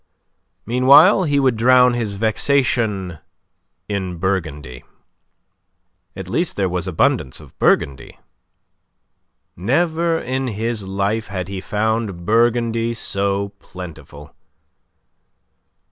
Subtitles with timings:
[0.65, 3.19] Meanwhile he would drown his vexation
[3.87, 4.83] in Burgundy.
[6.15, 8.17] At least there was abundance of Burgundy.
[9.55, 14.33] Never in his life had he found Burgundy so plentiful.